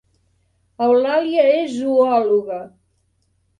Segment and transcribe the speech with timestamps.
[0.85, 2.61] Eulàlia és zoòloga